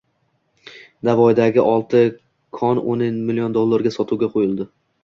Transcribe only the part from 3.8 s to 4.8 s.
sotuvga qo‘yildi